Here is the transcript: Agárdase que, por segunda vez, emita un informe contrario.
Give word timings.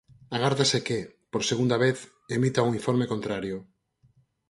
Agárdase 0.35 0.77
que, 0.87 0.99
por 1.31 1.41
segunda 1.49 1.77
vez, 1.85 1.97
emita 2.37 2.65
un 2.67 2.73
informe 2.79 3.09
contrario. 3.13 3.57